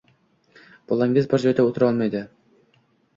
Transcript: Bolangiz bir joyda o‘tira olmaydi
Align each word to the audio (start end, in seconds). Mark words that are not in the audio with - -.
Bolangiz 0.91 1.27
bir 1.33 1.41
joyda 1.43 1.65
o‘tira 1.67 1.87
olmaydi 1.91 2.23